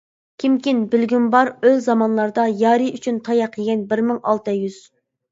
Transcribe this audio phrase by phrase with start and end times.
[0.43, 4.79] كىمكىن، بىلگۈم بار ئۆل زامانلاردا، يارى ئۈچۈن تاياق يېگەن بىر مىڭ ئالتە يۈز!